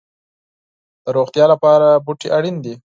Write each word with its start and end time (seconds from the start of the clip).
د 1.03 1.05
روغتیا 1.17 1.45
لپاره 1.53 1.87
بوټي 2.05 2.27
اړین 2.37 2.55
دي 2.65 2.73